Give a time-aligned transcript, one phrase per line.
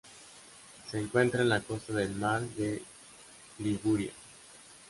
[0.89, 2.81] Se encuentra en la costa del mar de
[3.59, 4.11] Liguria.